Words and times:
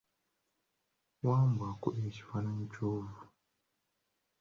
Wambwa 1.27 1.65
akubye 1.73 2.03
ekifananyi 2.09 2.65
kya 2.73 2.83
ovolo. 2.95 3.19